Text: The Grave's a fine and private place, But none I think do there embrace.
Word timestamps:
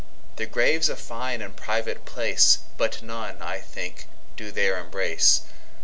The 0.37 0.47
Grave's 0.47 0.89
a 0.89 0.95
fine 0.95 1.43
and 1.43 1.55
private 1.55 2.05
place, 2.05 2.57
But 2.75 3.03
none 3.03 3.39
I 3.39 3.59
think 3.59 4.07
do 4.35 4.49
there 4.51 4.79
embrace. 4.79 5.41